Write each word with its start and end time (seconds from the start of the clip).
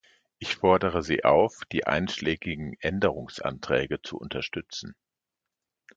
Ich 0.39 0.55
fordere 0.55 1.03
Sie 1.03 1.23
auf, 1.25 1.59
die 1.71 1.85
einschlägigen 1.85 2.73
Änderungsanträge 2.79 4.01
zu 4.01 4.17
unterstützen. 4.17 4.95